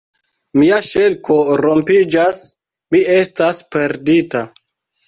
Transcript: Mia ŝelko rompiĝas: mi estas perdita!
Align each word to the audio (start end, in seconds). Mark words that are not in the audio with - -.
Mia 0.61 0.79
ŝelko 0.87 1.37
rompiĝas: 1.65 2.43
mi 2.97 3.07
estas 3.21 3.65
perdita! 3.77 4.47